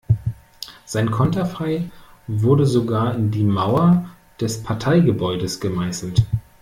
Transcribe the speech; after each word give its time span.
Sein 0.83 1.11
Konterfei 1.11 1.91
wurde 2.25 2.65
sogar 2.65 3.13
in 3.13 3.29
die 3.29 3.43
Mauer 3.43 4.09
des 4.39 4.63
Parteigebäudes 4.63 5.59
gemeißelt. 5.59 6.25